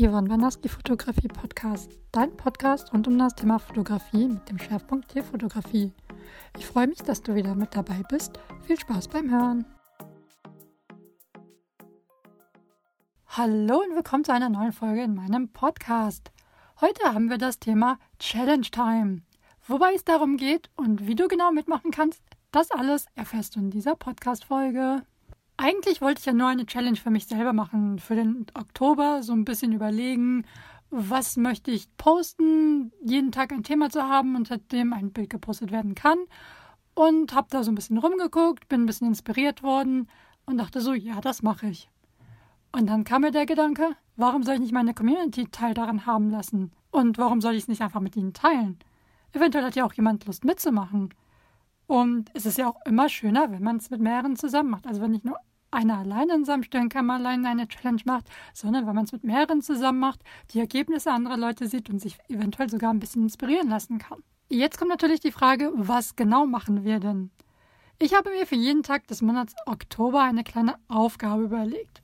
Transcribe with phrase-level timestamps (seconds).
[0.00, 5.92] Ivan Wanaski Fotografie Podcast, dein Podcast rund um das Thema Fotografie mit dem Schwerpunkt Tierfotografie.
[6.56, 8.38] Ich freue mich, dass du wieder mit dabei bist.
[8.64, 9.64] Viel Spaß beim Hören.
[13.26, 16.30] Hallo und willkommen zu einer neuen Folge in meinem Podcast.
[16.80, 19.22] Heute haben wir das Thema Challenge Time.
[19.66, 22.22] Wobei es darum geht und wie du genau mitmachen kannst,
[22.52, 25.02] das alles erfährst du in dieser Podcast-Folge.
[25.60, 29.32] Eigentlich wollte ich ja nur eine Challenge für mich selber machen, für den Oktober, so
[29.32, 30.46] ein bisschen überlegen,
[30.90, 35.72] was möchte ich posten, jeden Tag ein Thema zu haben, unter dem ein Bild gepostet
[35.72, 36.18] werden kann.
[36.94, 40.08] Und habe da so ein bisschen rumgeguckt, bin ein bisschen inspiriert worden
[40.46, 41.90] und dachte so, ja, das mache ich.
[42.70, 46.30] Und dann kam mir der Gedanke, warum soll ich nicht meine Community Teil daran haben
[46.30, 46.70] lassen?
[46.92, 48.78] Und warum soll ich es nicht einfach mit ihnen teilen?
[49.32, 51.12] Eventuell hat ja auch jemand Lust mitzumachen.
[51.88, 54.86] Und es ist ja auch immer schöner, wenn man es mit mehreren zusammen macht.
[54.86, 55.36] Also wenn nicht nur
[55.70, 59.62] einer alleine in seinem Stirnkammer allein eine Challenge macht, sondern wenn man es mit mehreren
[59.62, 60.20] zusammen macht,
[60.52, 64.22] die Ergebnisse anderer Leute sieht und sich eventuell sogar ein bisschen inspirieren lassen kann.
[64.48, 67.30] Jetzt kommt natürlich die Frage, was genau machen wir denn?
[67.98, 72.00] Ich habe mir für jeden Tag des Monats Oktober eine kleine Aufgabe überlegt.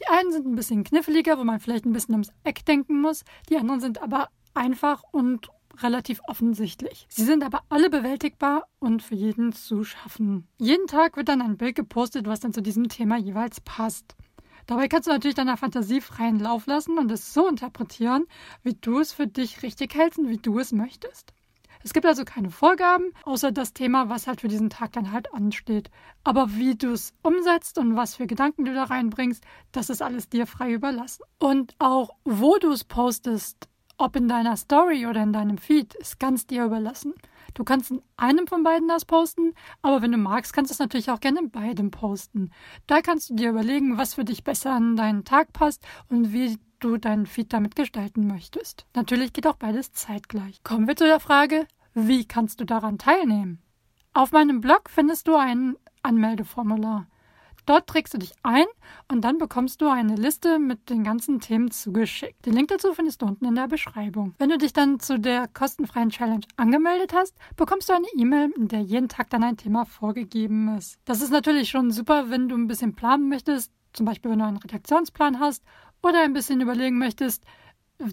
[0.00, 3.24] Die einen sind ein bisschen kniffliger, wo man vielleicht ein bisschen ums Eck denken muss,
[3.48, 5.48] die anderen sind aber einfach und
[5.82, 7.06] relativ offensichtlich.
[7.08, 10.48] Sie sind aber alle bewältigbar und für jeden zu schaffen.
[10.58, 14.16] Jeden Tag wird dann ein Bild gepostet, was dann zu diesem Thema jeweils passt.
[14.66, 18.24] Dabei kannst du natürlich deiner Fantasie freien Lauf lassen und es so interpretieren,
[18.62, 21.34] wie du es für dich richtig hältst und wie du es möchtest.
[21.84, 25.34] Es gibt also keine Vorgaben, außer das Thema, was halt für diesen Tag dann halt
[25.34, 25.90] ansteht.
[26.24, 30.30] Aber wie du es umsetzt und was für Gedanken du da reinbringst, das ist alles
[30.30, 31.24] dir frei überlassen.
[31.38, 33.68] Und auch wo du es postest,
[34.04, 37.14] ob in deiner Story oder in deinem Feed, ist ganz dir überlassen.
[37.54, 40.78] Du kannst in einem von beiden das posten, aber wenn du magst, kannst du es
[40.78, 42.50] natürlich auch gerne in beidem posten.
[42.86, 46.58] Da kannst du dir überlegen, was für dich besser an deinen Tag passt und wie
[46.80, 48.84] du deinen Feed damit gestalten möchtest.
[48.94, 50.62] Natürlich geht auch beides zeitgleich.
[50.64, 53.62] Kommen wir zu der Frage, wie kannst du daran teilnehmen?
[54.12, 57.06] Auf meinem Blog findest du ein Anmeldeformular.
[57.66, 58.66] Dort trägst du dich ein
[59.10, 62.44] und dann bekommst du eine Liste mit den ganzen Themen zugeschickt.
[62.44, 64.34] Den Link dazu findest du unten in der Beschreibung.
[64.38, 68.68] Wenn du dich dann zu der kostenfreien Challenge angemeldet hast, bekommst du eine E-Mail, in
[68.68, 70.98] der jeden Tag dann ein Thema vorgegeben ist.
[71.04, 74.44] Das ist natürlich schon super, wenn du ein bisschen planen möchtest, zum Beispiel wenn du
[74.44, 75.62] einen Redaktionsplan hast
[76.02, 77.44] oder ein bisschen überlegen möchtest,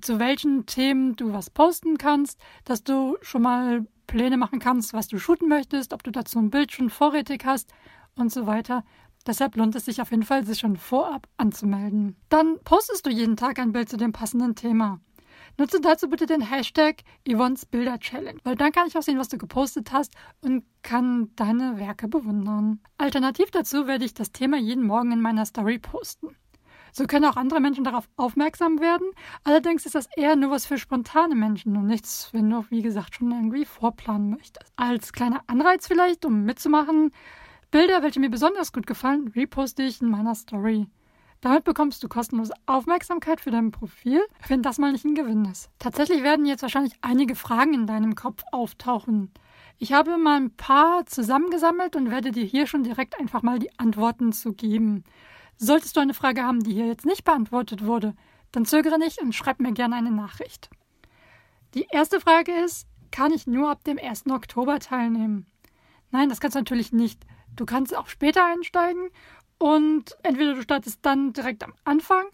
[0.00, 5.08] zu welchen Themen du was posten kannst, dass du schon mal Pläne machen kannst, was
[5.08, 7.72] du shooten möchtest, ob du dazu ein Bild schon vorrätig hast
[8.16, 8.84] und so weiter.
[9.26, 12.16] Deshalb lohnt es sich auf jeden Fall, sich schon vorab anzumelden.
[12.28, 15.00] Dann postest du jeden Tag ein Bild zu dem passenden Thema.
[15.58, 19.28] Nutze dazu bitte den Hashtag Yvonne's Bilder Challenge, weil dann kann ich auch sehen, was
[19.28, 22.80] du gepostet hast und kann deine Werke bewundern.
[22.96, 26.36] Alternativ dazu werde ich das Thema jeden Morgen in meiner Story posten.
[26.92, 29.06] So können auch andere Menschen darauf aufmerksam werden.
[29.44, 33.14] Allerdings ist das eher nur was für spontane Menschen und nichts, wenn du, wie gesagt,
[33.14, 34.72] schon irgendwie vorplanen möchtest.
[34.76, 37.12] Als kleiner Anreiz vielleicht, um mitzumachen,
[37.70, 40.88] Bilder, welche mir besonders gut gefallen, reposte ich in meiner Story.
[41.40, 45.70] Damit bekommst du kostenlose Aufmerksamkeit für dein Profil, wenn das mal nicht ein Gewinn ist.
[45.78, 49.30] Tatsächlich werden jetzt wahrscheinlich einige Fragen in deinem Kopf auftauchen.
[49.78, 53.78] Ich habe mal ein paar zusammengesammelt und werde dir hier schon direkt einfach mal die
[53.78, 55.04] Antworten zu geben.
[55.56, 58.14] Solltest du eine Frage haben, die hier jetzt nicht beantwortet wurde,
[58.50, 60.70] dann zögere nicht und schreib mir gerne eine Nachricht.
[61.74, 64.26] Die erste Frage ist, kann ich nur ab dem 1.
[64.28, 65.46] Oktober teilnehmen?
[66.10, 67.24] Nein, das kannst du natürlich nicht.
[67.56, 69.10] Du kannst auch später einsteigen
[69.58, 72.26] und entweder du startest dann direkt am Anfang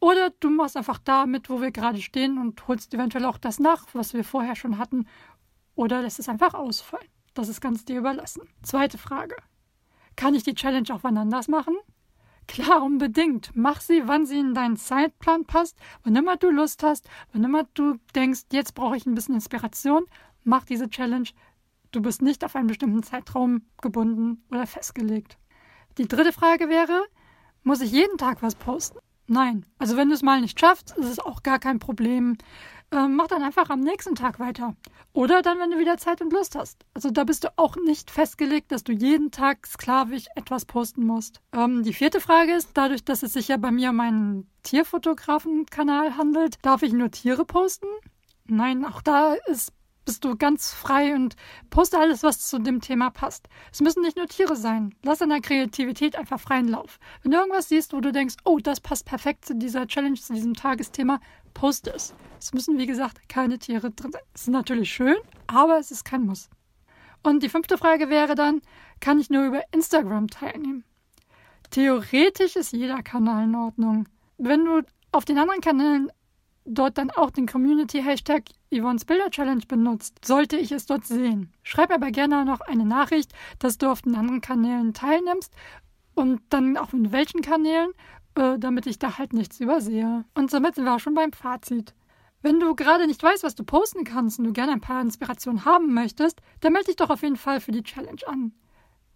[0.00, 3.60] oder du machst einfach da mit, wo wir gerade stehen und holst eventuell auch das
[3.60, 5.06] nach, was wir vorher schon hatten.
[5.76, 7.06] Oder lässt es einfach ausfallen.
[7.34, 8.42] Das ist ganz dir überlassen.
[8.62, 9.36] Zweite Frage.
[10.16, 11.76] Kann ich die Challenge auch wann anders machen?
[12.48, 13.52] Klar, unbedingt.
[13.54, 15.78] Mach sie, wann sie in deinen Zeitplan passt.
[16.02, 20.04] Wann immer du Lust hast, wann immer du denkst, jetzt brauche ich ein bisschen Inspiration,
[20.44, 21.28] mach diese Challenge.
[21.92, 25.36] Du bist nicht auf einen bestimmten Zeitraum gebunden oder festgelegt.
[25.98, 27.04] Die dritte Frage wäre,
[27.62, 28.98] muss ich jeden Tag was posten?
[29.26, 29.66] Nein.
[29.78, 32.38] Also wenn du es mal nicht schaffst, ist es auch gar kein Problem.
[32.90, 34.74] Ähm, mach dann einfach am nächsten Tag weiter.
[35.12, 36.84] Oder dann, wenn du wieder Zeit und Lust hast.
[36.94, 41.40] Also da bist du auch nicht festgelegt, dass du jeden Tag sklavisch etwas posten musst.
[41.52, 46.16] Ähm, die vierte Frage ist, dadurch, dass es sich ja bei mir um einen Tierfotografen-Kanal
[46.16, 47.86] handelt, darf ich nur Tiere posten?
[48.46, 49.72] Nein, auch da ist
[50.04, 51.36] bist du ganz frei und
[51.70, 53.48] poste alles, was zu dem Thema passt.
[53.72, 54.94] Es müssen nicht nur Tiere sein.
[55.02, 56.98] Lass deiner Kreativität einfach freien Lauf.
[57.22, 60.32] Wenn du irgendwas siehst, wo du denkst, oh, das passt perfekt zu dieser Challenge, zu
[60.32, 61.20] diesem Tagesthema,
[61.54, 62.14] poste es.
[62.38, 64.22] Es müssen, wie gesagt, keine Tiere drin sein.
[64.34, 65.16] Es ist natürlich schön,
[65.46, 66.50] aber es ist kein Muss.
[67.22, 68.62] Und die fünfte Frage wäre dann,
[69.00, 70.84] kann ich nur über Instagram teilnehmen?
[71.70, 74.08] Theoretisch ist jeder Kanal in Ordnung.
[74.38, 74.82] Wenn du
[75.12, 76.10] auf den anderen Kanälen
[76.64, 81.52] dort dann auch den Community-Hashtag Yvonne's Bilder Challenge benutzt, sollte ich es dort sehen.
[81.62, 85.52] Schreib aber gerne noch eine Nachricht, dass du auf den anderen Kanälen teilnimmst
[86.14, 87.90] und dann auch in welchen Kanälen,
[88.34, 90.24] äh, damit ich da halt nichts übersehe.
[90.34, 91.94] Und somit sind wir auch schon beim Fazit.
[92.42, 95.64] Wenn du gerade nicht weißt, was du posten kannst und du gerne ein paar Inspirationen
[95.64, 98.52] haben möchtest, dann melde dich doch auf jeden Fall für die Challenge an.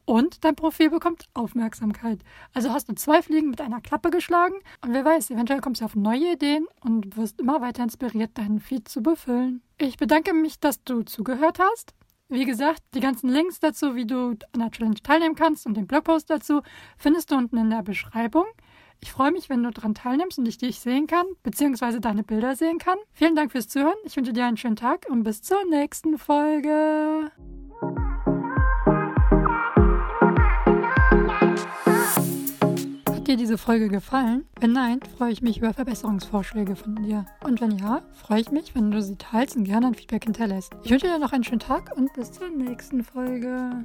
[0.06, 2.20] Und dein Profil bekommt Aufmerksamkeit.
[2.54, 5.84] Also hast du zwei Fliegen mit einer Klappe geschlagen und wer weiß, eventuell kommst du
[5.84, 9.62] auf neue Ideen und wirst immer weiter inspiriert, deinen Feed zu befüllen.
[9.78, 11.92] Ich bedanke mich, dass du zugehört hast.
[12.28, 15.88] Wie gesagt, die ganzen Links dazu, wie du an der Challenge teilnehmen kannst und den
[15.88, 16.62] Blogpost dazu,
[16.96, 18.46] findest du unten in der Beschreibung.
[19.00, 22.54] Ich freue mich, wenn du daran teilnimmst und ich dich sehen kann, beziehungsweise deine Bilder
[22.54, 22.98] sehen kann.
[23.12, 23.98] Vielen Dank fürs Zuhören.
[24.04, 27.30] Ich wünsche dir einen schönen Tag und bis zur nächsten Folge.
[33.36, 34.44] Dir diese Folge gefallen?
[34.60, 37.26] Wenn nein, freue ich mich über Verbesserungsvorschläge von dir.
[37.44, 40.72] Und wenn ja, freue ich mich, wenn du sie teilst und gerne ein Feedback hinterlässt.
[40.82, 43.84] Ich wünsche dir noch einen schönen Tag und bis zur nächsten Folge.